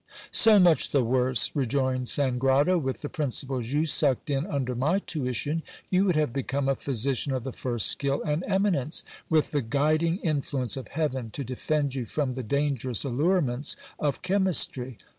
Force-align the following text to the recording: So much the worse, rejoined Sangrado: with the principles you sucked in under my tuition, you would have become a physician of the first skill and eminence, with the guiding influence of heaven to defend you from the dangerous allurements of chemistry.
So 0.31 0.57
much 0.57 0.89
the 0.89 1.03
worse, 1.03 1.51
rejoined 1.55 2.07
Sangrado: 2.09 2.79
with 2.81 3.01
the 3.03 3.07
principles 3.07 3.67
you 3.67 3.85
sucked 3.85 4.31
in 4.31 4.47
under 4.47 4.73
my 4.73 4.97
tuition, 4.97 5.61
you 5.91 6.05
would 6.05 6.15
have 6.15 6.33
become 6.33 6.67
a 6.67 6.73
physician 6.75 7.33
of 7.33 7.43
the 7.43 7.51
first 7.53 7.85
skill 7.85 8.19
and 8.23 8.43
eminence, 8.47 9.03
with 9.29 9.51
the 9.51 9.61
guiding 9.61 10.17
influence 10.21 10.75
of 10.75 10.87
heaven 10.87 11.29
to 11.33 11.43
defend 11.43 11.93
you 11.93 12.07
from 12.07 12.33
the 12.33 12.41
dangerous 12.41 13.03
allurements 13.03 13.75
of 13.99 14.23
chemistry. 14.23 14.97